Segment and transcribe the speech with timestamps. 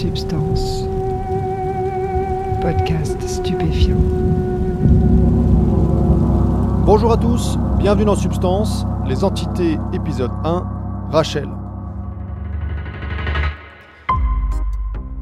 [0.00, 0.84] Substance.
[2.62, 3.98] Podcast stupéfiant.
[6.86, 10.66] Bonjour à tous, bienvenue dans Substance, les entités épisode 1,
[11.10, 11.50] Rachel.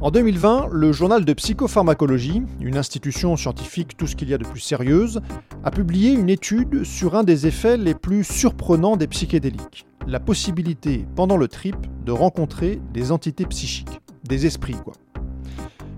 [0.01, 4.45] En 2020, le journal de psychopharmacologie, une institution scientifique tout ce qu'il y a de
[4.45, 5.21] plus sérieuse,
[5.65, 11.05] a publié une étude sur un des effets les plus surprenants des psychédéliques, la possibilité
[11.17, 11.75] pendant le trip
[12.07, 14.93] de rencontrer des entités psychiques, des esprits quoi.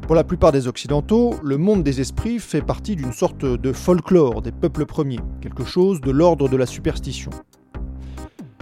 [0.03, 4.43] Pour la plupart des Occidentaux, le monde des esprits fait partie d'une sorte de folklore
[4.43, 7.31] des peuples premiers, quelque chose de l'ordre de la superstition.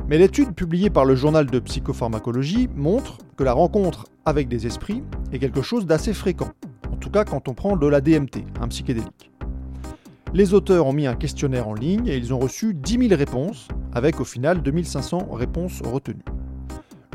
[0.09, 5.03] Mais l'étude publiée par le journal de psychopharmacologie montre que la rencontre avec des esprits
[5.33, 6.51] est quelque chose d'assez fréquent,
[6.93, 9.31] en tout cas quand on prend de la DMT, un psychédélique.
[10.35, 13.69] Les auteurs ont mis un questionnaire en ligne et ils ont reçu 10 000 réponses,
[13.95, 16.25] avec au final 2500 réponses retenues.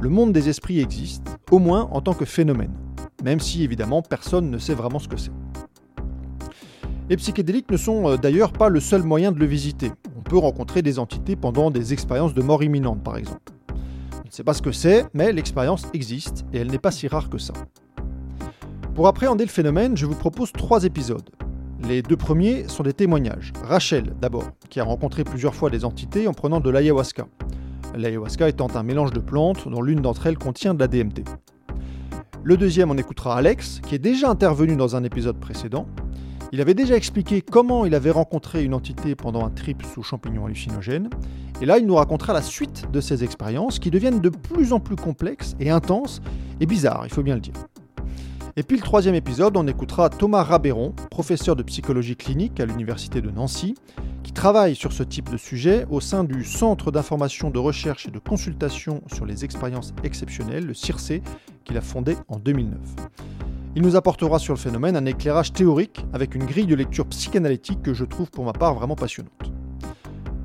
[0.03, 2.73] Le monde des esprits existe, au moins en tant que phénomène,
[3.23, 5.31] même si évidemment personne ne sait vraiment ce que c'est.
[7.09, 9.91] Les psychédéliques ne sont euh, d'ailleurs pas le seul moyen de le visiter
[10.23, 13.53] peut rencontrer des entités pendant des expériences de mort imminente, par exemple.
[13.71, 17.07] On ne sait pas ce que c'est, mais l'expérience existe et elle n'est pas si
[17.07, 17.53] rare que ça.
[18.95, 21.29] Pour appréhender le phénomène, je vous propose trois épisodes.
[21.87, 23.53] Les deux premiers sont des témoignages.
[23.63, 27.27] Rachel, d'abord, qui a rencontré plusieurs fois des entités en prenant de l'ayahuasca.
[27.95, 31.23] L'ayahuasca étant un mélange de plantes dont l'une d'entre elles contient de la DMT.
[32.43, 35.87] Le deuxième, on écoutera Alex, qui est déjà intervenu dans un épisode précédent,
[36.51, 40.45] il avait déjà expliqué comment il avait rencontré une entité pendant un trip sous champignons
[40.45, 41.09] hallucinogènes,
[41.61, 44.79] et là il nous racontera la suite de ces expériences qui deviennent de plus en
[44.79, 46.21] plus complexes et intenses
[46.59, 47.55] et bizarres, il faut bien le dire.
[48.55, 53.19] Et puis le troisième épisode, on écoutera Thomas Rabéron, professeur de psychologie clinique à l'université
[53.19, 53.73] de Nancy,
[54.33, 58.19] travaille sur ce type de sujet au sein du Centre d'information de recherche et de
[58.19, 61.21] consultation sur les expériences exceptionnelles, le CIRCE,
[61.63, 62.77] qu'il a fondé en 2009.
[63.75, 67.81] Il nous apportera sur le phénomène un éclairage théorique avec une grille de lecture psychanalytique
[67.81, 69.51] que je trouve pour ma part vraiment passionnante.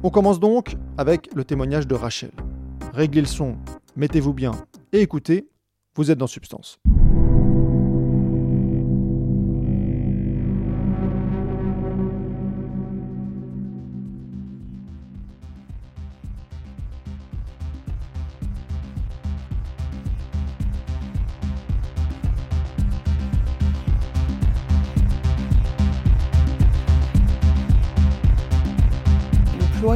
[0.02, 2.30] On commence donc avec le témoignage de Rachel.
[2.94, 3.56] Réglez le son,
[3.96, 4.52] mettez-vous bien
[4.92, 5.48] et écoutez,
[5.94, 6.78] vous êtes dans Substance.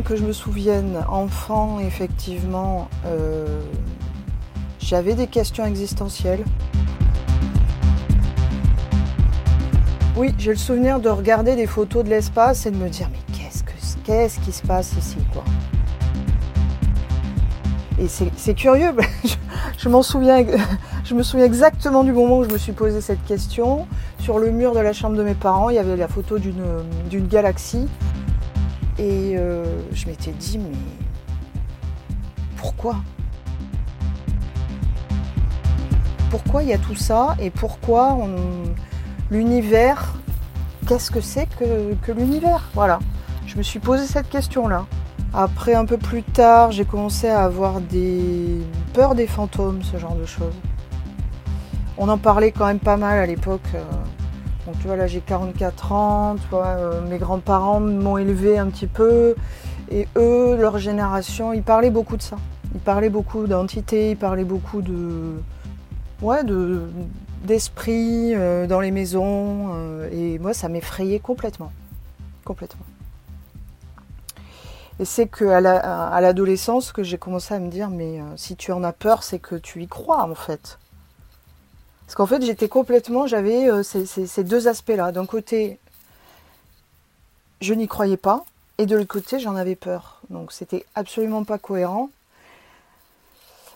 [0.03, 3.63] Que je me souvienne, enfant, effectivement, euh,
[4.79, 6.45] j'avais des questions existentielles.
[10.17, 13.19] Oui, j'ai le souvenir de regarder des photos de l'espace et de me dire mais
[13.35, 13.73] qu'est-ce, que,
[14.05, 15.45] qu'est-ce qui se passe ici quoi?
[17.99, 18.93] Et c'est, curieux,
[19.79, 23.87] je, me souviens exactement du moment où je me suis posé cette question.
[24.19, 27.27] Sur le mur de la chambre de mes parents, il y avait la photo d'une
[27.29, 27.89] galaxie.
[29.03, 30.77] Et euh, je m'étais dit, mais
[32.57, 32.99] pourquoi?
[36.31, 37.37] Pourquoi il y a tout ça?
[37.41, 38.17] Et pourquoi
[39.29, 40.15] l'univers,
[40.87, 42.71] qu'est-ce que c'est que, l'univers?
[42.75, 43.01] Voilà,
[43.45, 44.87] je me suis posé cette question-là.
[45.35, 48.61] Après, un peu plus tard, j'ai commencé à avoir des
[48.93, 50.55] peurs des fantômes, ce genre de choses.
[51.99, 53.67] On en parlait quand même pas mal à l'époque.
[53.75, 53.83] Euh,
[54.67, 59.35] donc tu vois là j'ai 44 ans, euh, mes grands-parents m'ont élevé un petit peu
[59.91, 62.37] et eux, leur génération, ils parlaient beaucoup de ça.
[62.75, 65.35] Ils parlaient beaucoup d'entités, ils parlaient beaucoup de
[66.23, 66.83] ouais, de
[67.45, 71.73] d'esprit euh, dans les maisons euh, et moi ça m'effrayait complètement.
[72.45, 72.85] Complètement.
[75.01, 78.93] Et c'est qu'à l'adolescence que j'ai commencé à me dire mais si tu en as
[78.93, 80.79] peur, c'est que tu y crois en fait.
[82.07, 85.13] Parce qu'en fait, j'étais complètement, j'avais euh, ces, deux aspects-là.
[85.13, 85.79] D'un côté,
[87.61, 88.45] je n'y croyais pas,
[88.79, 90.21] et de l'autre côté, j'en avais peur.
[90.29, 92.11] Donc, c'était absolument pas cohérent.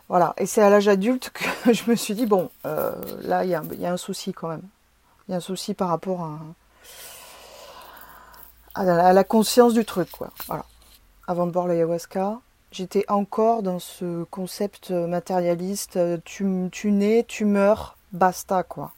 [0.09, 0.35] Voilà.
[0.37, 2.93] Et c'est à l'âge adulte que je me suis dit, bon, euh,
[3.23, 4.63] là, il y, a, un souci quand même.
[5.29, 6.29] Il y a un souci par rapport
[8.75, 10.31] à, la, conscience du truc, quoi.
[10.47, 10.65] Voilà.
[11.27, 12.39] Avant de boire l'ayahuasca,
[12.71, 15.99] j'étais encore dans ce concept matérialiste.
[16.25, 18.93] Tu, tu nais, tu meurs, basta quoi.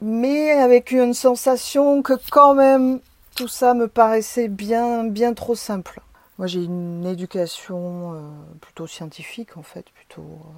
[0.00, 3.00] Mais avec une sensation que quand même
[3.34, 6.00] tout ça me paraissait bien bien trop simple.
[6.38, 8.20] Moi j'ai une éducation euh,
[8.60, 10.22] plutôt scientifique en fait, plutôt.
[10.22, 10.50] Euh,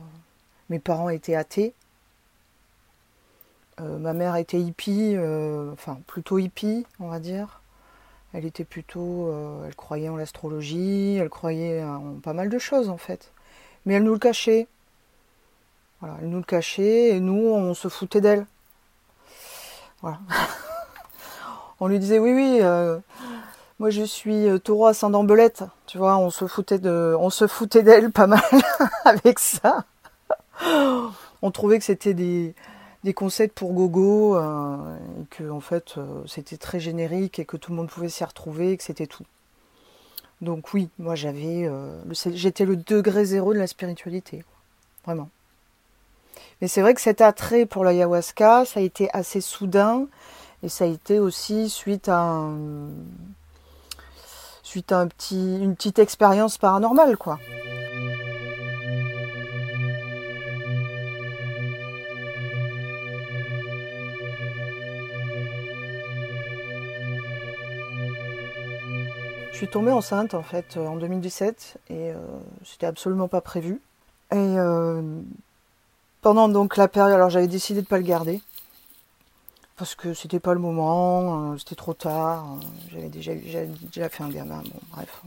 [0.69, 1.73] mes parents étaient athées.
[3.81, 5.17] Euh, ma mère était hippie,
[5.73, 7.63] enfin plutôt hippie, on va dire.
[8.33, 9.35] Elle était plutôt,
[9.67, 13.33] elle croyait en l'astrologie, elle croyait en pas mal de choses en fait.
[13.87, 14.69] Mais elle nous le cachait.
[16.01, 18.47] Voilà, elle nous le cachait et nous, on se foutait d'elle.
[20.01, 20.19] Voilà.
[21.81, 22.99] on lui disait oui, oui, euh,
[23.79, 25.65] moi je suis euh, taureau ascendant belette.
[25.87, 28.41] Tu vois, on se foutait de, on se foutait d'elle pas mal
[29.05, 29.85] avec ça.
[31.43, 32.55] on trouvait que c'était des,
[33.05, 35.97] des concepts pour gogo euh, et que en fait
[36.27, 39.25] c'était très générique et que tout le monde pouvait s'y retrouver, et que c'était tout.
[40.41, 41.71] Donc oui, moi j'avais,
[42.11, 44.43] j'étais le degré zéro de la spiritualité,
[45.05, 45.29] vraiment.
[46.61, 50.07] Mais c'est vrai que cet attrait pour l'ayahuasca, ça a été assez soudain
[50.63, 52.49] et ça a été aussi suite à,
[54.63, 57.39] suite à un petit, une petite expérience paranormale, quoi.
[69.61, 72.15] Je suis tombée enceinte en fait en 2017 et euh,
[72.65, 73.83] c'était absolument pas prévu.
[74.33, 75.03] Et euh,
[76.21, 78.41] pendant donc la période, alors j'avais décidé de pas le garder
[79.77, 84.23] parce que c'était pas le moment, euh, c'était trop tard, euh, j'avais déjà, déjà fait
[84.23, 85.23] un gamin, bon bref,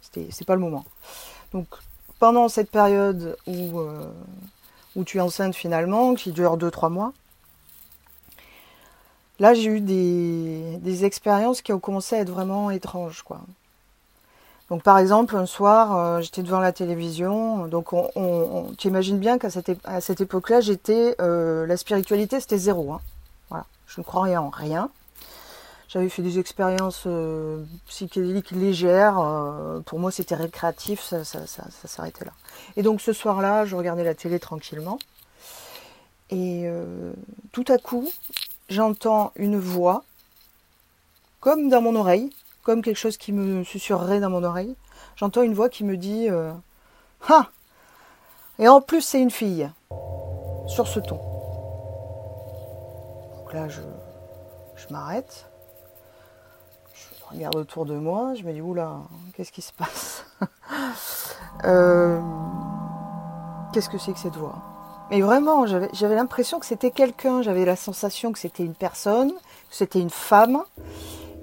[0.00, 0.86] c'était pas le moment.
[1.52, 1.66] Donc
[2.18, 4.10] pendant cette période où, euh,
[4.96, 7.12] où tu es enceinte finalement, qui dure 2-3 mois,
[9.40, 13.42] là j'ai eu des, des expériences qui ont commencé à être vraiment étranges quoi.
[14.70, 17.66] Donc par exemple, un soir, euh, j'étais devant la télévision.
[17.68, 22.92] Donc on, tu imagines bien qu'à cette, époque-là, j'étais euh, la spiritualité, c'était zéro.
[22.92, 23.00] Hein.
[23.48, 24.90] Voilà, je ne croyais en rien.
[25.88, 29.14] J'avais fait des expériences euh, psychédéliques légères.
[29.86, 32.32] pour moi, c'était récréatif, ça s'arrêtait là.
[32.76, 34.98] Et donc ce soir-là, je regardais la télé tranquillement.
[36.30, 36.68] Et
[37.52, 38.06] tout à coup,
[38.68, 40.04] j'entends une voix,
[41.40, 42.30] comme dans mon oreille,
[42.76, 44.76] quelque chose qui me susurrerait dans mon oreille.
[45.16, 46.52] J'entends une voix qui me dit euh,
[47.28, 47.48] Ah
[48.58, 49.70] Et en plus, c'est une fille.
[50.66, 51.20] Sur ce ton.
[53.36, 53.80] Donc là, je,
[54.76, 55.46] je m'arrête.
[56.92, 58.34] Je regarde autour de moi.
[58.34, 58.98] Je me dis Oula,
[59.34, 60.26] qu'est-ce qui se passe
[61.64, 62.20] euh,
[63.72, 64.62] Qu'est-ce que c'est que cette voix?
[65.10, 67.40] Mais vraiment, j'avais l'impression que c'était quelqu'un.
[67.40, 70.62] J'avais la sensation que c'était une personne, que c'était une femme.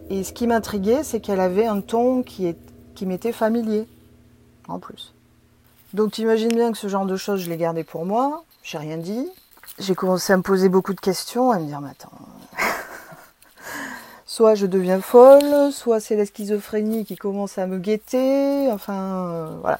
[0.09, 2.57] Et ce qui m'intriguait, c'est qu'elle avait un ton qui, est,
[2.93, 3.87] qui m'était familier,
[4.67, 5.13] en plus.
[5.93, 8.77] Donc tu imagines bien que ce genre de choses, je l'ai gardé pour moi, j'ai
[8.77, 9.27] rien dit.
[9.79, 12.11] J'ai commencé à me poser beaucoup de questions, à me dire, mais attends,
[14.25, 19.57] soit je deviens folle, soit c'est la schizophrénie qui commence à me guetter, enfin, euh,
[19.61, 19.79] voilà,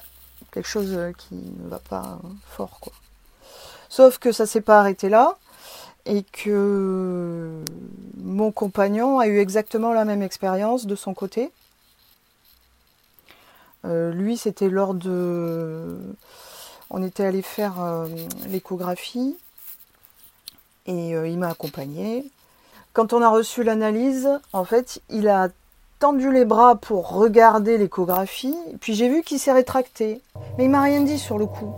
[0.50, 2.18] quelque chose qui ne va pas
[2.48, 2.92] fort, quoi.
[3.88, 5.38] Sauf que ça s'est pas arrêté là
[6.06, 7.50] et que
[8.22, 11.50] mon compagnon a eu exactement la même expérience de son côté.
[13.84, 15.98] Euh, lui, c'était lors de...
[16.90, 18.06] On était allé faire euh,
[18.48, 19.36] l'échographie
[20.86, 22.24] et euh, il m'a accompagné.
[22.92, 25.48] Quand on a reçu l'analyse, en fait, il a
[25.98, 30.20] tendu les bras pour regarder l'échographie, puis j'ai vu qu'il s'est rétracté.
[30.56, 31.74] Mais il m'a rien dit sur le coup.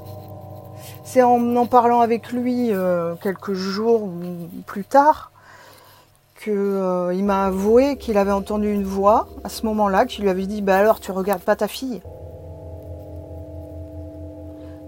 [1.11, 4.11] C'est en en parlant avec lui euh, quelques jours
[4.67, 5.33] plus tard
[6.39, 10.45] qu'il euh, m'a avoué qu'il avait entendu une voix à ce moment-là qui lui avait
[10.45, 12.03] dit Bah alors tu regardes pas ta fille.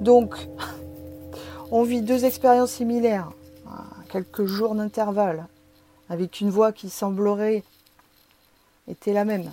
[0.03, 0.35] Donc,
[1.71, 3.31] on vit deux expériences similaires,
[4.11, 5.47] quelques jours d'intervalle,
[6.11, 7.65] avec une voix qui semblerait
[8.89, 9.51] était la même.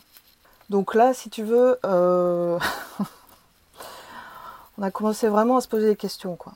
[0.69, 2.59] Donc là, si tu veux, euh,
[4.77, 6.53] on a commencé vraiment à se poser des questions, quoi.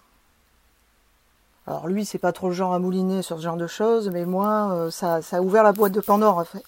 [1.67, 4.25] Alors lui, c'est pas trop le genre à mouliner sur ce genre de choses, mais
[4.25, 6.63] moi, euh, ça, a ouvert la boîte de Pandore, en fait.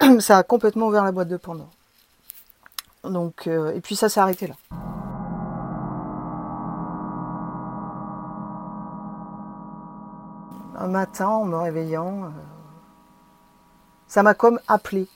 [0.20, 1.70] ça a complètement ouvert la boîte de Pandore.
[3.04, 4.54] Donc, euh, et puis ça s'est arrêté là.
[10.78, 12.28] Un matin, en me réveillant, euh,
[14.08, 15.08] ça m'a comme appelé.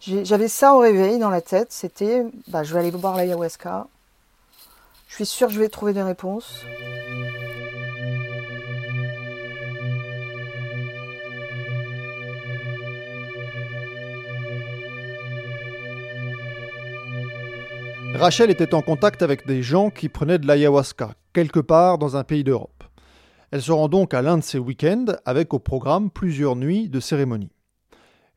[0.00, 3.88] J'avais ça au réveil dans la tête, c'était bah, je vais aller boire l'ayahuasca.
[5.08, 6.64] Je suis sûre que je vais trouver des réponses.
[18.14, 22.24] Rachel était en contact avec des gens qui prenaient de l'ayahuasca, quelque part dans un
[22.24, 22.84] pays d'Europe.
[23.50, 27.00] Elle se rend donc à l'un de ces week-ends avec au programme plusieurs nuits de
[27.00, 27.50] cérémonie.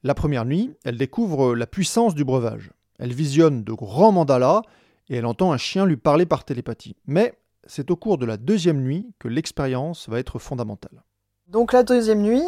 [0.04, 2.72] La première nuit, elle découvre la puissance du breuvage.
[2.98, 4.64] Elle visionne de grands mandalas
[5.10, 6.96] et elle entend un chien lui parler par télépathie.
[7.06, 11.04] Mais c'est au cours de la deuxième nuit que l'expérience va être fondamentale.
[11.48, 12.48] Donc la deuxième nuit,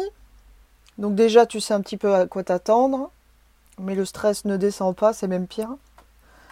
[0.98, 3.10] donc déjà tu sais un petit peu à quoi t'attendre,
[3.78, 5.76] mais le stress ne descend pas, c'est même pire.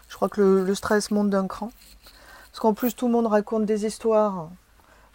[0.08, 1.70] Je crois que le, stress monte d'un cran.
[2.50, 4.50] Parce qu'en plus, tout le monde raconte des histoires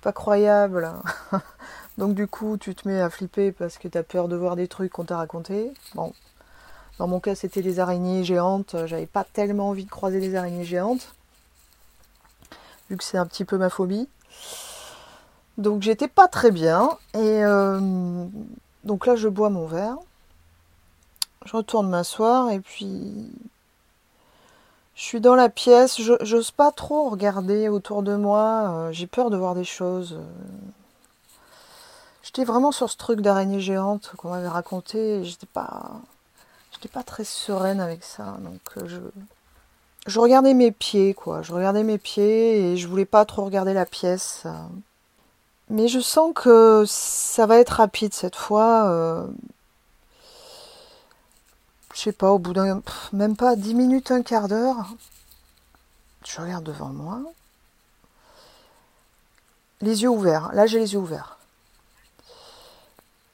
[0.01, 0.91] pas croyables.
[1.97, 4.55] Donc du coup, tu te mets à flipper parce que tu as peur de voir
[4.55, 5.73] des trucs qu'on t'a racontés.
[5.95, 6.13] Bon,
[6.99, 8.75] dans mon cas, c'était les araignées géantes.
[8.85, 11.13] J'avais pas tellement envie de croiser les araignées géantes,
[12.89, 14.07] vu que c'est un petit peu ma phobie.
[15.57, 16.89] Donc j'étais pas très bien.
[17.15, 18.25] Et euh,
[18.83, 19.97] donc là, je bois mon verre.
[21.45, 23.31] Je retourne m'asseoir et puis
[24.95, 25.99] je suis dans la pièce.
[26.21, 28.69] J'ose pas trop regarder autour de moi.
[28.69, 30.19] Euh, j'ai peur de voir des choses.
[32.27, 35.23] J'étais vraiment sur ce truc d'araignée géante qu'on m'avait raconté.
[35.23, 35.91] J'étais pas,
[36.73, 38.35] j'étais pas très sereine avec ça.
[38.41, 38.99] Donc euh, je,
[40.07, 41.41] je regardais mes pieds, quoi.
[41.41, 44.45] Je regardais mes pieds et je voulais pas trop regarder la pièce.
[45.69, 48.89] Mais je sens que ça va être rapide cette fois.
[48.89, 49.25] Euh,
[51.93, 52.81] je sais pas, au bout d'un.
[53.13, 54.85] Même pas 10 minutes, un quart d'heure.
[56.25, 57.21] Je regarde devant moi.
[59.79, 60.49] Les yeux ouverts.
[60.51, 61.36] Là, j'ai les yeux ouverts.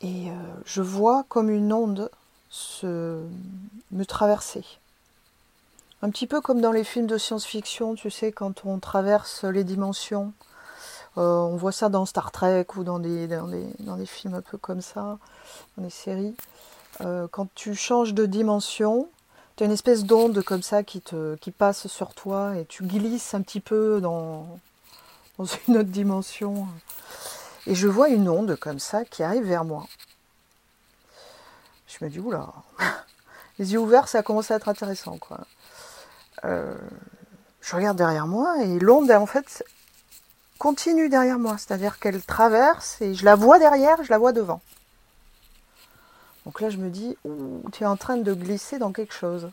[0.03, 0.33] Et euh,
[0.65, 2.11] je vois comme une onde
[2.49, 3.23] se
[3.91, 4.65] me traverser.
[6.01, 9.63] Un petit peu comme dans les films de science-fiction, tu sais, quand on traverse les
[9.63, 10.33] dimensions.
[11.17, 14.57] Euh, on voit ça dans Star Trek ou dans des, dans des, films un peu
[14.57, 15.17] comme ça,
[15.77, 16.35] dans des séries.
[17.01, 19.07] Euh, quand tu changes de dimension,
[19.55, 22.83] tu as une espèce d'onde comme ça qui, te, qui passe sur toi et tu
[22.83, 24.59] glisses un petit peu dans,
[25.37, 26.67] dans une autre dimension.
[27.67, 29.87] Et je vois une onde comme ça qui arrive vers moi.
[31.87, 32.53] Je me dis, oula,
[33.59, 35.17] les yeux ouverts, ça commence à être intéressant.
[35.17, 35.39] Quoi.
[36.43, 36.75] Euh,
[37.61, 39.63] je regarde derrière moi et l'onde, en fait,
[40.57, 41.57] continue derrière moi.
[41.57, 44.61] C'est-à-dire qu'elle traverse et je la vois derrière, je la vois devant.
[46.45, 47.17] Donc là, je me dis,
[47.71, 49.49] tu es en train de glisser dans quelque chose.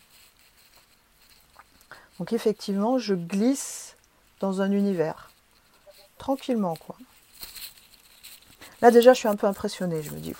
[2.19, 3.97] Donc effectivement, je glisse
[4.41, 5.31] dans un univers.
[6.19, 6.97] Tranquillement, quoi.
[8.83, 10.03] Là déjà, je suis un peu impressionnée.
[10.03, 10.35] Je me dis,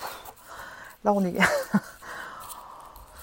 [1.03, 1.35] là on est,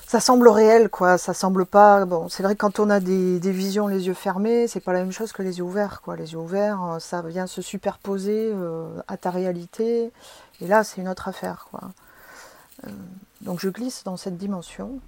[0.09, 1.19] ça semble réel, quoi.
[1.19, 2.07] Ça semble pas.
[2.07, 5.01] Bon, c'est vrai que quand on a des, visions les yeux fermés, c'est pas la
[5.01, 6.17] même chose que les yeux ouverts, quoi.
[6.17, 10.11] Les yeux ouverts, euh, ça vient se superposer euh, à ta réalité.
[10.63, 11.81] Et là, c'est une autre affaire, quoi.
[12.87, 12.91] Euh,
[13.43, 14.99] donc je glisse dans cette dimension.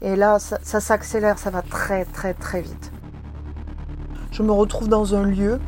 [0.00, 2.92] Et là, ça, ça s'accélère, ça va très très très vite.
[4.32, 5.60] Je me retrouve dans un lieu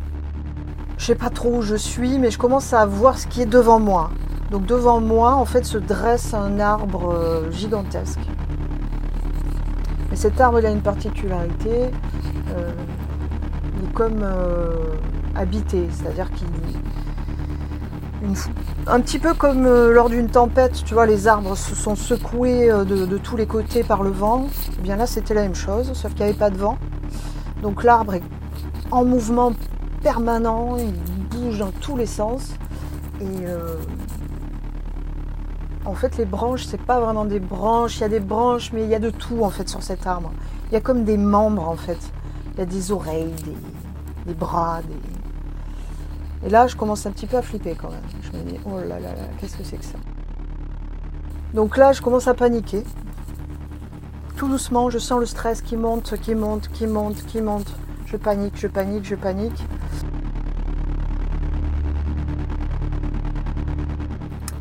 [0.99, 3.47] je sais pas trop où je suis, mais je commence à voir ce qui est
[3.47, 4.11] devant moi.
[4.51, 8.19] Donc devant moi, en fait, se dresse un arbre euh, gigantesque.
[10.13, 11.71] Et cet arbre, il a une particularité.
[12.51, 12.73] Euh,
[13.79, 14.75] il est comme euh,
[15.37, 16.49] habité, c'est-à-dire qu'il
[18.89, 23.07] un petit peu comme lors d'une tempête, tu vois, les arbres se sont secoués de,
[23.07, 24.49] de, tous les côtés par le vent.
[24.77, 26.79] Eh bien là, c'était la même chose, sauf qu'il n'y avait pas de vent.
[27.63, 28.23] Donc l'arbre est
[28.91, 29.53] en mouvement
[30.09, 30.95] permanent, il
[31.29, 32.55] bouge dans tous les sens.
[33.21, 33.77] Et euh,
[35.85, 37.99] en fait, les branches, c'est pas vraiment des branches.
[37.99, 40.07] Il y a des branches, mais il y a de tout en fait sur cet
[40.07, 40.33] arbre.
[40.71, 41.99] Il y a comme des membres en fait.
[42.55, 43.35] Il y a des oreilles,
[44.25, 46.47] des, bras, des.
[46.47, 48.01] Et là, je commence un petit peu à flipper quand même.
[48.23, 49.99] Je me dis, oh là là là, qu'est-ce que c'est que ça?
[51.53, 52.83] Donc là, je commence à paniquer.
[54.37, 57.71] Tout doucement, je sens le stress qui monte, qui monte, qui monte, qui monte.
[58.07, 59.67] Je panique, je panique, je panique.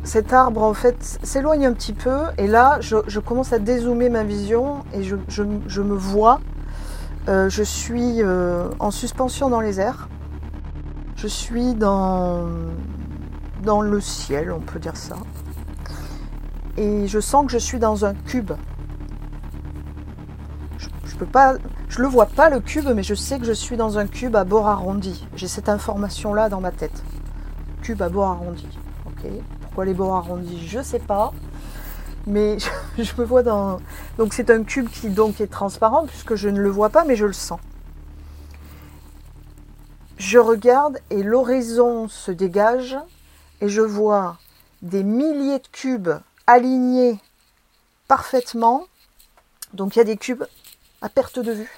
[0.08, 4.24] Cet arbre en fait s'éloigne un petit peu et là je, commence à dézoomer ma
[4.24, 6.40] vision et je, me vois.
[7.28, 10.08] Euh, je suis euh, en suspension dans les airs.
[11.14, 12.46] Je suis dans,
[13.82, 15.16] le ciel, on peut dire ça.
[16.78, 18.52] Et je sens que je suis dans un cube.
[20.78, 21.56] Je, je peux pas
[21.90, 24.36] je le vois pas le cube, mais je sais que je suis dans un cube
[24.36, 25.28] à bord arrondi.
[25.36, 27.04] J'ai cette information-là dans ma tête.
[27.82, 28.66] Cube à bord arrondi.
[29.04, 29.30] Ok.
[29.84, 31.32] Les bords arrondis Je sais pas.
[32.26, 32.58] Mais
[32.98, 33.80] je, me vois dans.
[34.18, 37.16] Donc c'est un cube qui donc est transparent puisque je ne le vois pas, mais
[37.16, 37.60] je le sens.
[40.18, 42.98] Je regarde et l'horizon se dégage
[43.60, 44.36] et je vois
[44.82, 46.10] des milliers de cubes
[46.46, 47.18] alignés
[48.08, 48.84] parfaitement.
[49.72, 50.44] Donc il y a des cubes
[51.02, 51.70] à perte de vue.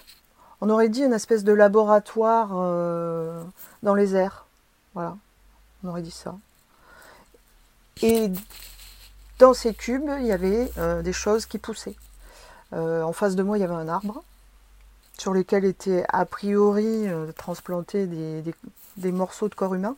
[0.63, 3.43] On aurait dit une espèce de laboratoire euh,
[3.83, 4.47] dans les airs.
[4.95, 5.17] Voilà,
[5.85, 6.35] on aurait dit ça.
[8.03, 8.31] Et
[9.39, 11.97] dans ces cubes, il y avait euh, des choses qui poussaient.
[12.73, 14.23] Euh, en face de moi, il y avait un arbre
[15.19, 19.95] sur lequel étaient a priori transplantés des, morceaux de corps humain.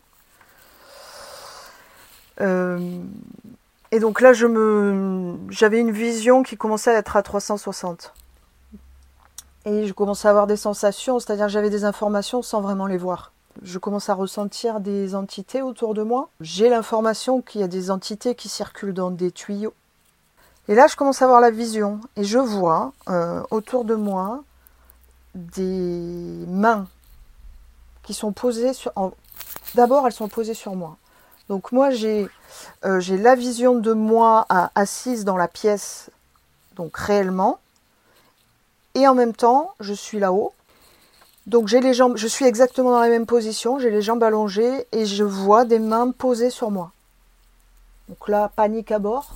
[2.41, 8.13] et donc là, je me, j'avais une vision qui commençait à être à 360.
[9.65, 13.33] Et je commence à avoir des sensations, c'est-à-dire j'avais des informations sans vraiment les voir.
[13.63, 16.29] Je commence à ressentir des entités autour de moi.
[16.41, 19.75] J'ai l'information qu'il y a des entités qui circulent dans des tuyaux.
[20.69, 24.43] Et là, je commence à avoir la vision et je vois euh, autour de moi
[25.35, 26.87] des mains
[28.03, 28.93] qui sont posées sur.
[29.75, 30.97] D'abord, elles sont posées sur moi.
[31.49, 32.29] Donc moi, j'ai
[32.85, 36.11] euh, la vision de moi assise dans la pièce,
[36.77, 37.59] donc réellement,
[38.95, 40.53] et en même temps, je suis là-haut.
[41.47, 44.87] Donc j'ai les jambes, je suis exactement dans la même position, j'ai les jambes allongées
[44.93, 46.93] et je vois des mains posées sur moi.
[48.09, 49.35] Donc là, panique à bord.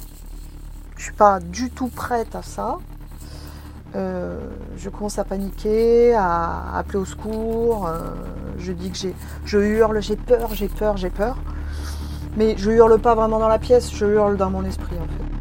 [0.97, 2.79] Je suis pas du tout prête à ça.
[3.97, 4.39] Euh,
[4.77, 7.89] je commence à paniquer, à appeler au secours.
[7.89, 7.99] Euh,
[8.59, 11.37] je dis que j'ai, je hurle, j'ai peur, j'ai peur, j'ai peur.
[12.37, 15.36] Mais je hurle pas vraiment dans la pièce, je hurle dans mon esprit en fait.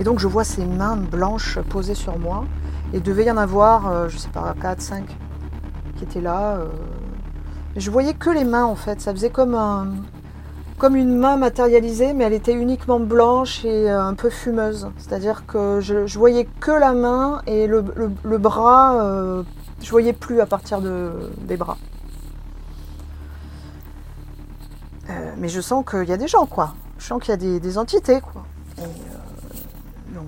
[0.00, 2.44] Et donc je vois ces mains blanches posées sur moi.
[2.92, 5.04] Et devait y en avoir, euh, je sais pas, 4, 5
[5.96, 6.56] qui étaient là.
[6.56, 6.68] Euh.
[7.76, 9.00] Je voyais que les mains en fait.
[9.00, 9.88] Ça faisait comme, un,
[10.78, 14.88] comme une main matérialisée, mais elle était uniquement blanche et euh, un peu fumeuse.
[14.96, 17.82] C'est-à-dire que je, voyais que la main et le,
[18.38, 19.44] bras,
[19.82, 21.10] je voyais plus à partir de,
[21.42, 21.76] des bras.
[25.38, 26.74] mais je sens qu'il y a des gens, quoi.
[26.98, 28.44] Je sens qu'il y a des entités, quoi.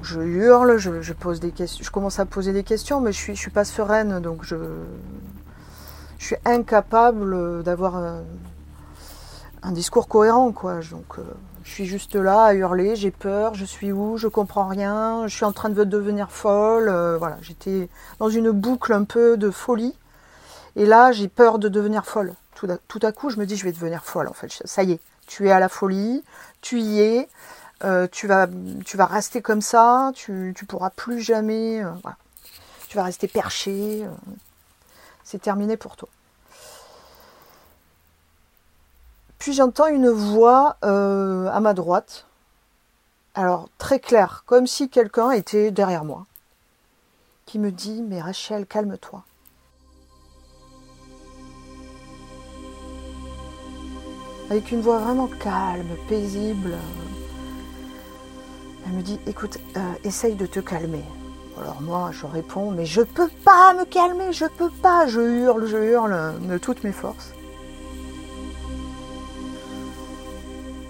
[0.02, 4.44] Je hurle, je, commence à poser des questions, mais je suis, suis pas sereine, donc
[4.44, 4.56] je,
[6.18, 7.96] suis incapable d'avoir
[9.62, 10.80] un, discours cohérent, quoi.
[10.80, 11.22] Euh,
[11.64, 15.36] je suis juste là à hurler, j'ai peur, je suis où, je comprends rien, je
[15.36, 17.88] suis en train de devenir folle, euh, voilà, j'étais
[18.18, 19.94] dans une boucle un peu de folie,
[20.76, 22.34] et là j'ai peur de devenir folle.
[22.88, 24.34] Tout à coup, je me dis je vais devenir folle, en.
[24.64, 26.22] Ça y est, tu es à la folie,
[26.60, 27.28] tu y es.
[27.82, 28.46] Euh, tu, vas,
[28.84, 31.82] tu rester comme ça, tu ne pourras plus jamais.
[31.82, 31.90] Euh,
[32.88, 34.04] tu vas rester perché.
[34.04, 34.08] Euh,
[35.24, 36.08] c'est terminé pour toi.
[39.38, 42.26] Puis j'entends une voix à ma droite.
[43.34, 46.26] Alors très claire, comme si quelqu'un était derrière moi,
[47.46, 49.22] qui me dit Mais Rachel, calme-toi.
[54.50, 56.76] Avec une voix vraiment calme, paisible.
[58.90, 61.04] Elle me dit, écoute, euh, essaye de te calmer.
[61.56, 65.06] Alors moi, je réponds, mais je peux pas me calmer, je peux pas.
[65.06, 67.32] Je hurle, je hurle de toutes mes forces.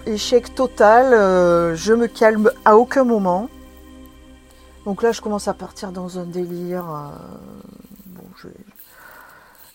[0.07, 3.49] Échec total, euh, je me calme à aucun moment.
[4.85, 6.85] Donc là, je commence à partir dans un délire.
[6.89, 7.09] Euh,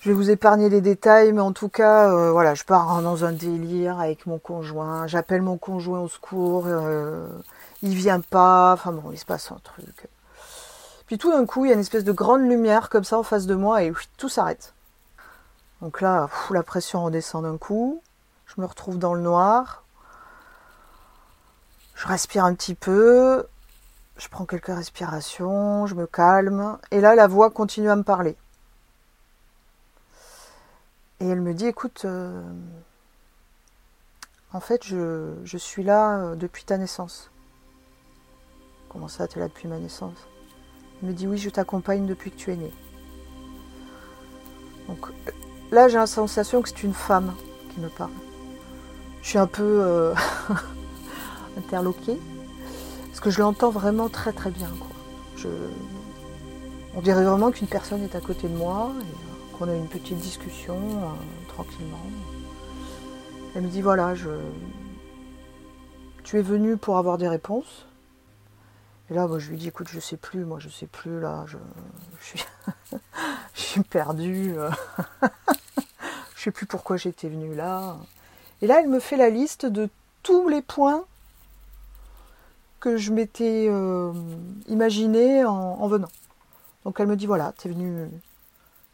[0.09, 4.01] vais vous épargner les détails, mais en tout cas, voilà, je pars dans un délire
[4.01, 5.07] avec mon conjoint.
[5.07, 6.67] J'appelle mon conjoint au secours
[7.83, 10.09] il vient pas, enfin bon, il se passe un truc.
[11.07, 13.23] Puis tout d'un coup, il y a une espèce de grande lumière comme ça en
[13.23, 14.75] face de moi et tout s'arrête.
[15.83, 18.03] Donc là, la pression redescend d'un coup.
[18.47, 19.85] Je me retrouve dans le noir.
[21.95, 23.47] Je respire un petit peu.
[24.17, 25.87] Je prends quelques respirations.
[25.87, 26.79] Je me calme.
[26.91, 28.37] Et là, la voix continue à me parler.
[31.21, 32.43] Et elle me dit, écoute, euh,
[34.53, 37.31] en fait, je, je suis là euh, depuis ta naissance.
[38.89, 40.17] Comment ça, tu es là depuis ma naissance?
[41.03, 42.73] Il me dit oui, je t'accompagne depuis que tu es né.
[44.89, 45.09] Donc
[45.71, 47.35] là, j'ai la sensation que c'est une femme
[47.75, 48.13] qui me parle.
[49.23, 50.15] Je suis un peu euh,
[51.59, 52.19] interloquée
[53.09, 54.71] parce que je l'entends vraiment très très bien.
[56.95, 59.03] On dirait vraiment qu'une personne est à côté de moi euh,
[59.59, 62.01] qu'on a une petite discussion euh, tranquillement.
[63.55, 64.31] Elle me dit voilà, je...
[66.25, 67.87] tu es venu pour avoir des réponses.
[69.11, 71.45] Et là, moi, je lui dis, écoute, je sais plus, moi, je sais plus, là,
[71.47, 71.59] je,
[72.21, 72.45] suis,
[73.55, 74.55] je suis perdue.
[76.37, 77.97] je sais plus pourquoi j'étais venue là.
[78.63, 79.89] Et là, elle me fait la liste de
[80.23, 81.05] tous les points
[82.81, 84.13] que je m'étais euh,
[84.67, 86.09] imaginé en, venant.
[86.85, 88.09] Donc elle me dit, voilà, tu es venue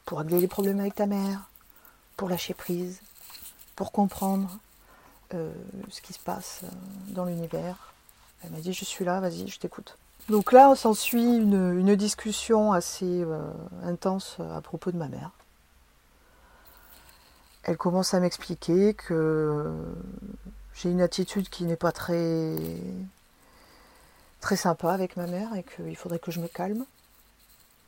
[0.05, 1.49] pour régler les problèmes avec ta mère,
[2.17, 3.01] pour lâcher prise,
[3.77, 4.59] pour comprendre
[5.35, 5.53] euh,
[5.89, 6.69] ce qui se passe euh,
[7.09, 7.93] dans l'univers.
[8.45, 9.97] Elle m'a dit, je suis là, vas-y, je t'écoute.
[10.29, 13.51] Donc là, on s'ensuit une, discussion assez euh,
[13.85, 15.31] intense à propos de ma mère.
[17.65, 19.73] Elle commence à m'expliquer que
[20.75, 22.57] j'ai une attitude qui n'est pas très,
[24.41, 26.85] très sympa avec ma mère et qu'il faudrait que je me calme.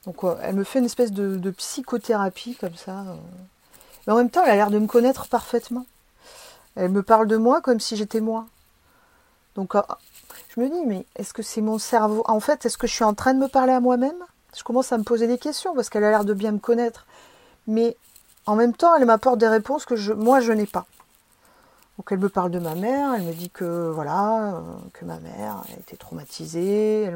[0.07, 3.05] Donc elle me fait une espèce de, psychothérapie comme ça.
[4.07, 5.87] Mais en même temps, elle a l'air de me connaître parfaitement.
[6.77, 8.47] Elle me parle de moi comme si j'étais moi.
[9.55, 9.87] Donc, ah,
[10.55, 12.23] je me dis, mais est-ce que c'est mon cerveau?
[12.27, 14.17] En fait, est-ce que je suis en train de me parler à moi-même?
[14.57, 17.07] Je commence à me poser des questions parce qu'elle a l'air de bien me connaître.
[17.67, 17.97] Mais
[18.47, 20.87] en même temps, elle m'apporte des réponses que je, moi, je n'ai pas.
[21.97, 24.61] Donc elle me parle de ma mère, elle me dit que voilà, euh,
[24.93, 27.09] que ma mère a été traumatisée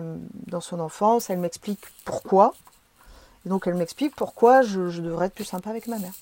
[0.46, 2.54] dans son enfance, elle m'explique pourquoi.
[3.44, 6.12] Et donc elle m'explique pourquoi je, devrais être plus sympa avec ma mère.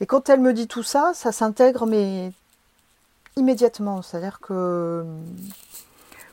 [0.00, 2.32] Et quand elle me dit tout ça, ça s'intègre mais
[3.36, 4.02] immédiatement.
[4.02, 5.04] C'est-à-dire que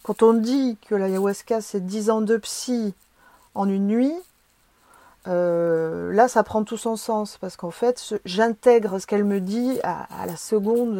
[0.03, 2.93] quand on dit que l'ayahuasca c'est 10 ans de psy
[3.55, 4.13] en une nuit,
[5.27, 9.79] euh, là, ça prend tout son sens parce qu'en fait, j'intègre ce qu'elle me dit
[9.83, 10.99] à, la seconde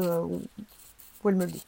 [1.23, 1.65] où, elle me le dit.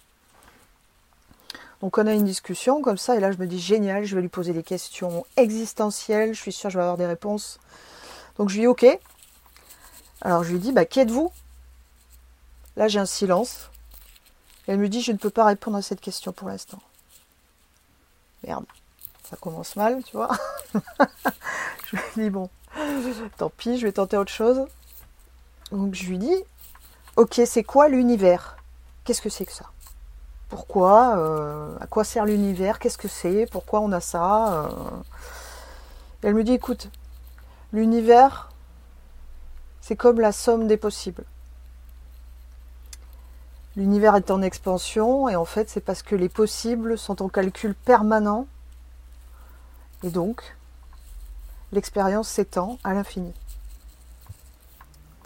[1.81, 4.21] Donc, on a une discussion comme ça, et là, je me dis génial, je vais
[4.21, 6.33] lui poser des questions existentielles.
[6.33, 7.59] Je suis sûre que je vais avoir des réponses.
[8.37, 8.85] Donc, je lui dis ok.
[10.21, 11.31] Alors, je lui dis bah, qui êtes-vous?
[12.75, 13.69] Là, j'ai un silence.
[14.67, 16.79] Elle me dit je ne peux pas répondre à cette question pour l'instant.
[18.45, 18.65] Merde
[19.29, 20.29] ça commence mal, tu vois.
[21.85, 22.49] je lui dis, bon,
[23.37, 24.65] tant pis, je vais tenter autre chose.
[25.71, 26.35] Donc je lui dis,
[27.17, 28.57] ok, c'est quoi l'univers?
[29.03, 29.69] Qu'est-ce que c'est que ça?
[30.49, 34.69] Pourquoi euh, À quoi sert l'univers Qu'est-ce que c'est Pourquoi on a ça euh
[36.23, 36.89] Elle me dit, écoute,
[37.73, 38.49] l'univers,
[39.81, 41.23] c'est comme la somme des possibles.
[43.75, 47.75] L'univers est en expansion et en fait c'est parce que les possibles sont en calcul
[47.75, 48.47] permanent
[50.03, 50.55] et donc,
[51.71, 53.33] l'expérience s'étend à l'infini.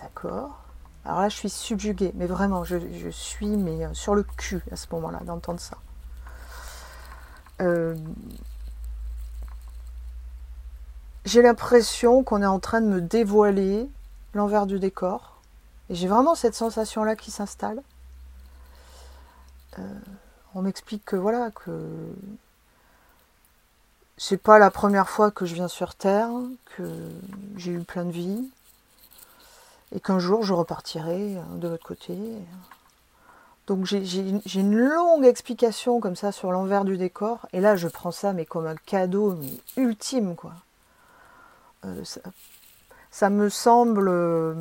[0.02, 0.61] D'accord
[1.06, 2.78] Alors là, je suis subjuguée, mais vraiment, je,
[3.10, 5.78] suis mais, euh, sur le cul à ce moment-là d'entendre ça.
[7.62, 7.96] Euh,
[11.26, 13.90] j'ai l'impression qu'on est en train de me dévoiler
[14.34, 15.42] l'envers du décor.
[15.90, 17.82] Et j'ai vraiment cette sensation-là qui s'installe.
[19.80, 20.00] Euh,
[20.54, 22.14] on m'explique que voilà, que
[24.18, 26.30] c'est pas la première fois que je viens sur Terre,
[26.78, 26.84] que
[27.58, 28.50] j'ai eu plein de vies,
[29.94, 32.18] et qu'un jour je repartirai euh, de l'autre côté.
[33.68, 38.12] Donc j'ai une longue explication comme ça sur l'envers du décor, et là je prends
[38.12, 40.54] ça mais comme un cadeau mais ultime quoi.
[41.86, 42.04] Euh,
[43.12, 44.54] ça, me semble euh,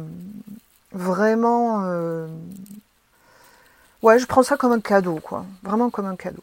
[0.92, 1.80] vraiment,
[4.02, 6.42] ouais je prends ça comme un cadeau quoi, vraiment comme un cadeau.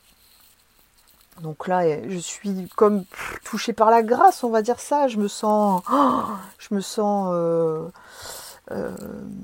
[1.42, 3.04] Donc là, je suis comme
[3.44, 5.08] touchée par la grâce, on va dire ça.
[5.08, 5.84] Je me sens,
[6.58, 7.32] je me sens
[8.72, 8.92] euh,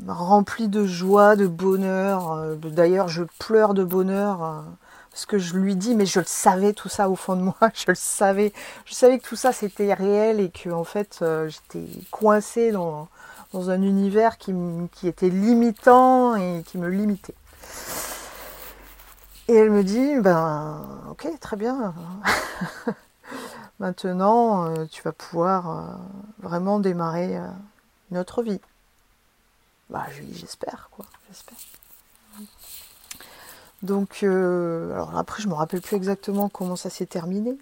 [0.08, 2.32] remplie de joie, de bonheur.
[2.32, 4.66] Euh, d'ailleurs, je pleure de bonheur
[5.12, 7.56] parce que je lui dis, mais je le savais tout ça au fond de moi.
[7.74, 8.52] Je le savais.
[8.86, 13.08] Je savais que tout ça c'était réel et que en fait, j'étais coincée dans,
[13.54, 14.54] dans un univers qui,
[14.92, 17.36] qui était limitant et qui me limitait.
[19.48, 21.94] Et elle me dit, ben ok, très bien.
[23.80, 25.82] Maintenant, euh, tu vas pouvoir euh,
[26.40, 27.48] vraiment démarrer euh,
[28.12, 28.62] notre vie.
[29.90, 31.58] Bah, j'espère, quoi, j'espère.
[33.82, 37.58] Donc, alors après, je me rappelle plus exactement comment ça s'est terminé,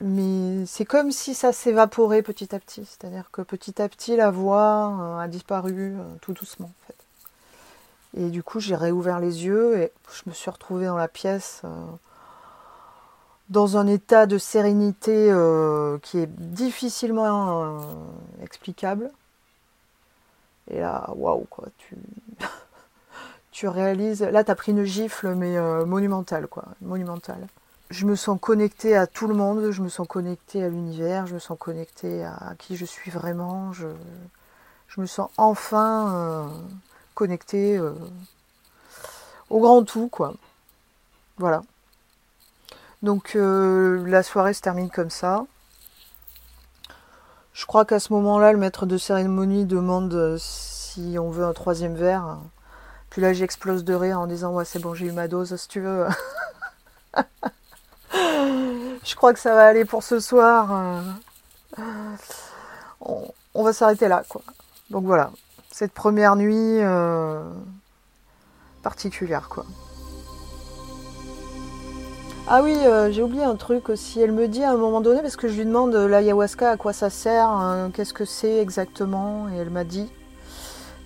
[0.00, 2.84] mais c'est comme si ça s'évaporait petit à petit.
[2.84, 6.70] C'est-à-dire que petit à petit, la voix a disparu tout doucement.
[8.16, 11.60] Et du coup, j'ai réouvert les yeux et je me suis retrouvée dans la pièce
[11.64, 11.68] euh,
[13.50, 17.78] dans un état de sérénité euh, qui est difficilement euh,
[18.42, 19.10] explicable.
[20.70, 21.96] Et là, waouh, quoi, tu,
[23.50, 24.22] tu réalises.
[24.22, 27.46] Là, tu as pris une gifle, mais monumentale, quoi, monumentale.
[27.90, 31.34] Je me sens connectée à tout le monde, je me sens connectée à l'univers, je
[31.34, 33.72] me sens connectée à, qui je suis vraiment.
[33.72, 33.86] Je,
[34.88, 36.50] je me sens enfin
[37.16, 37.94] connecté euh,
[39.50, 40.34] au grand tout, quoi.
[41.38, 41.62] Voilà.
[43.02, 45.44] Donc euh, la soirée se termine comme ça.
[47.56, 51.54] Je crois qu'à ce moment-là, le maître de cérémonie demande euh, si on veut un
[51.54, 52.36] troisième verre.
[53.08, 55.66] Puis là, j'explose de rire en disant Ouais, c'est bon, j'ai eu ma dose, si
[55.66, 56.06] tu veux.
[58.12, 61.02] Je crois que ça va aller pour ce soir.
[63.00, 64.42] On, va s'arrêter là, quoi.
[64.90, 65.30] Donc voilà,
[65.70, 67.42] cette première nuit euh,
[68.82, 69.64] particulière quoi.
[72.48, 74.20] Ah oui, euh, j'ai oublié un truc aussi.
[74.20, 76.76] Elle me dit à un moment donné, parce que je lui demande euh, l'ayahuasca à
[76.76, 80.08] quoi ça sert, hein, qu'est-ce que c'est exactement, et elle m'a dit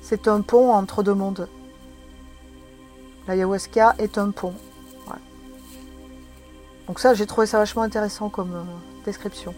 [0.02, 1.48] c'est un pont entre deux mondes.
[3.26, 4.52] L'ayahuasca est un pont.
[6.88, 8.66] Donc ça, j'ai trouvé ça vachement intéressant comme
[9.06, 9.54] description.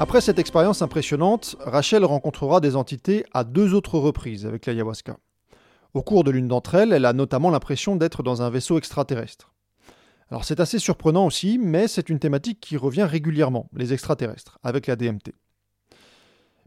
[0.00, 5.18] Après cette expérience impressionnante, Rachel rencontrera des entités à deux autres reprises avec l'ayahuasca.
[5.92, 9.52] Au cours de l'une d'entre elles, elle a notamment l'impression d'être dans un vaisseau extraterrestre.
[10.30, 14.86] Alors c'est assez surprenant aussi, mais c'est une thématique qui revient régulièrement, les extraterrestres, avec
[14.86, 15.34] la DMT.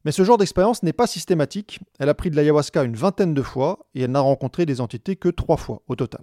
[0.05, 3.41] Mais ce genre d'expérience n'est pas systématique, elle a pris de l'ayahuasca une vingtaine de
[3.41, 6.21] fois et elle n'a rencontré des entités que trois fois au total.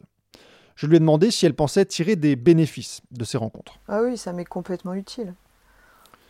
[0.76, 3.80] Je lui ai demandé si elle pensait tirer des bénéfices de ces rencontres.
[3.88, 5.34] Ah oui, ça m'est complètement utile.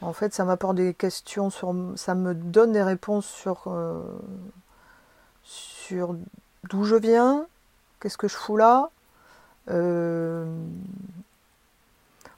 [0.02, 4.02] En fait, ça m'apporte des questions sur, ça me donne des réponses sur, euh,
[5.42, 6.16] sur
[6.68, 7.46] d'où je viens,
[8.00, 8.90] qu'est-ce que je fous là.
[9.68, 10.46] Euh,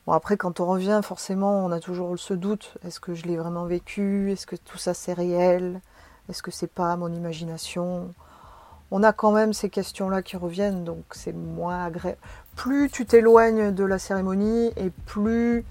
[0.06, 3.36] bon après, quand on revient, forcément, on a toujours ce doute est-ce que je l'ai
[3.36, 4.32] vraiment vécu?
[4.32, 5.80] Est-ce que tout ça c'est réel?
[6.28, 8.12] Est-ce que c'est pas mon imagination?
[8.90, 12.18] On a quand même ces questions-là qui reviennent, donc c'est moins agréable.
[12.56, 15.64] Plus tu t'éloignes de la cérémonie et plus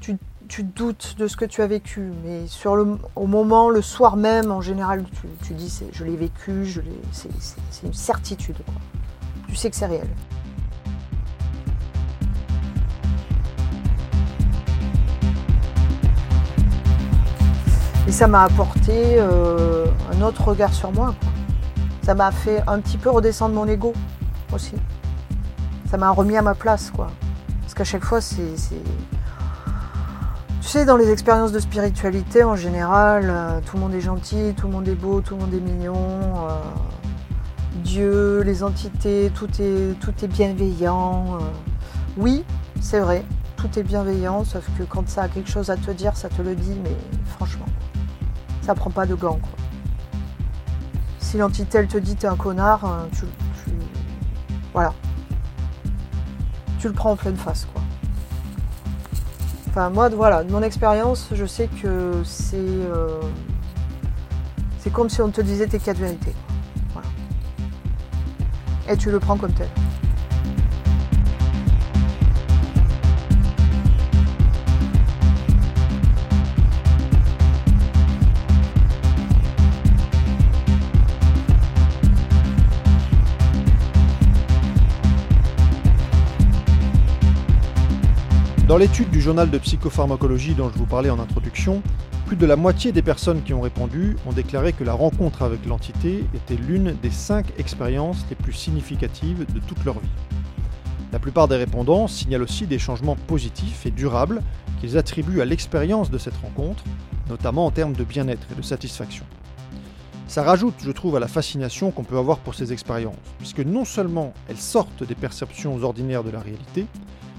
[0.00, 0.18] tu
[0.52, 4.18] tu doutes de ce que tu as vécu, mais sur le, au moment, le soir
[4.18, 5.02] même, en général,
[5.42, 6.66] tu, dis je l'ai vécu,
[7.10, 7.30] c'est
[7.82, 8.58] une certitude.
[9.48, 10.06] Tu sais que c'est réel.
[18.06, 21.14] Et ça m'a apporté euh, un autre regard sur moi.
[22.02, 23.94] Ça m'a fait un petit peu redescendre mon ego
[24.52, 24.74] aussi.
[25.90, 27.10] Ça m'a remis à ma place, quoi.
[27.62, 28.44] Parce qu'à chaque fois, c'est
[30.62, 34.54] tu sais, dans les expériences de spiritualité, en général, euh, tout le monde est gentil,
[34.56, 35.96] tout le monde est beau, tout le monde est mignon.
[35.96, 36.60] Euh,
[37.82, 41.34] Dieu, les entités, tout est, tout est bienveillant.
[41.34, 41.44] Euh.
[42.16, 42.44] oui,
[42.80, 43.24] c'est vrai,
[43.56, 46.40] tout est bienveillant, sauf que quand ça a quelque chose à te dire, ça te
[46.40, 46.96] le dit, mais
[47.34, 47.66] franchement,
[48.60, 49.40] ça prend pas de gants.
[51.18, 53.24] Si l'entité, elle te dit t'es un connard, tu,
[53.64, 53.72] tu,
[54.72, 54.94] voilà.
[56.78, 57.81] Tu le prends en pleine face, quoi.
[59.72, 62.56] Enfin, moi, voilà, de mon expérience, je sais que c'est.
[62.58, 63.22] Euh,
[64.92, 66.34] comme si on te disait tes quatre vérités.
[68.86, 69.68] Et tu le prends comme tel.
[88.72, 91.82] Dans l'étude du journal de psychopharmacologie dont je vous parlais en introduction,
[92.24, 95.66] plus de la moitié des personnes qui ont répondu ont déclaré que la rencontre avec
[95.66, 100.08] l'entité était l'une des cinq expériences les plus significatives de toute leur vie.
[101.12, 104.40] La plupart des répondants signalent aussi des changements positifs et durables
[104.80, 106.82] qu'ils attribuent à l'expérience de cette rencontre,
[107.28, 109.26] notamment en termes de bien-être et de satisfaction.
[110.28, 113.84] Ça rajoute, je trouve, à la fascination qu'on peut avoir pour ces expériences, puisque non
[113.84, 116.86] seulement elles sortent des perceptions ordinaires de la réalité,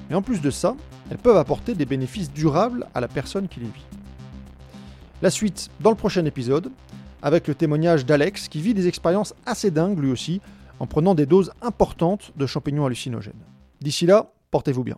[0.10, 0.76] mais en plus de ça,
[1.10, 3.86] elles peuvent apporter des bénéfices durables à la personne qui les vit.
[5.22, 6.72] La suite dans le prochain épisode,
[7.22, 10.42] avec le témoignage d'Alex qui vit des expériences assez dingues lui aussi,
[10.80, 13.34] en prenant des doses importantes de champignons hallucinogènes.
[13.80, 14.98] D'ici là, portez-vous bien.